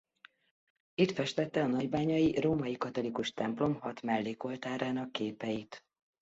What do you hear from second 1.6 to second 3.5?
a nagybányai római katolikus